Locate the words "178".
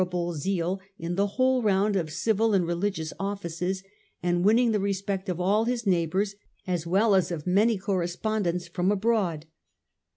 0.09-0.57